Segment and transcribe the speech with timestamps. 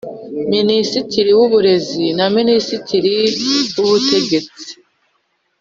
[0.51, 3.13] Minisitiri w Uburezi na Minisitiri
[3.73, 4.69] w Ubutegetsi